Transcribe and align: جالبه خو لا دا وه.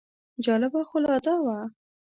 جالبه 0.45 0.81
خو 0.89 0.97
لا 1.05 1.15
دا 1.25 1.35
وه. 1.45 1.57